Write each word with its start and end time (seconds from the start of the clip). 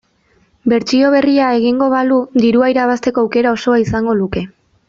Bertsio 0.71 1.11
berria 1.15 1.51
egingo 1.59 1.91
balu 1.95 2.19
dirua 2.47 2.73
irabazteko 2.75 3.27
aukera 3.27 3.55
osoa 3.59 3.81
izango 3.87 4.21
luke. 4.25 4.49